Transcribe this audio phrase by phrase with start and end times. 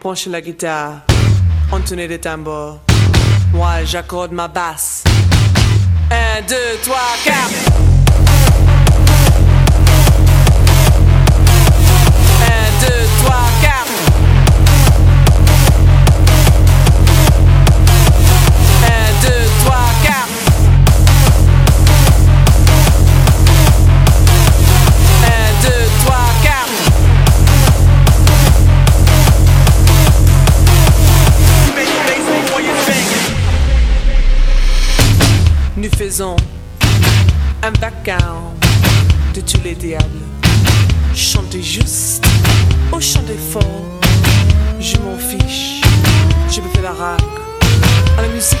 [0.00, 1.02] Branchez la guitare,
[1.70, 2.80] entonez des tambours.
[3.52, 5.04] Moi, j'accorde ma basse.
[6.10, 7.39] Un, deux, trois, quatre.
[36.18, 38.58] Un background
[39.32, 40.04] de tous les diables.
[41.14, 42.24] Chantez juste
[42.92, 43.84] ou chantez fort,
[44.80, 45.80] je m'en fiche.
[46.50, 47.20] Je me fais la rag
[48.18, 48.58] à la musique.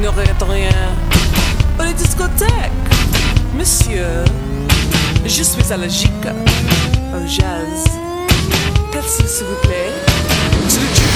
[0.00, 0.70] Ne regrette rien.
[1.78, 2.50] Oh, les discothèques.
[3.56, 4.24] Monsieur,
[5.24, 6.10] je suis allergique
[7.14, 7.84] au jazz.
[8.92, 11.13] Pepsi, s'il vous plaît.